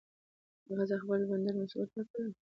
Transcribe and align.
هغه 0.67 0.83
زه 0.89 0.95
خپل 1.01 1.17
د 1.21 1.25
بندر 1.29 1.53
مسؤل 1.59 1.81
وټاکلم. 1.87 2.33